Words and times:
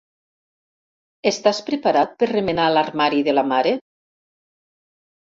Estàs 1.31 1.59
preparat 1.67 2.15
per 2.23 2.29
remenar 2.31 2.65
l'armari 2.77 3.21
de 3.27 3.35
la 3.35 3.43
mare? 3.51 3.75